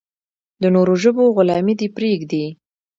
[0.61, 2.45] د نورو ژبو غلامي دې پرېږدي.